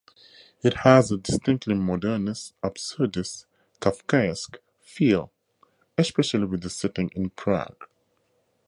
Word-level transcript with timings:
It 0.63 0.77
has 0.77 1.11
a 1.11 1.17
distinctly 1.17 1.75
Modernist, 1.75 2.55
Absurdist, 2.63 3.45
Kafkaesque 3.79 4.57
feel, 4.81 5.31
especially 5.95 6.45
with 6.45 6.61
the 6.61 6.71
setting 6.71 7.11
in 7.15 7.29
Prague. 7.29 7.85